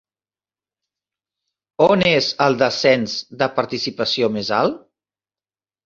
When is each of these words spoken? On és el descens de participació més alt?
On 1.89 2.05
és 2.13 2.31
el 2.47 2.59
descens 2.65 3.21
de 3.45 3.53
participació 3.61 4.35
més 4.39 4.55
alt? 4.65 4.85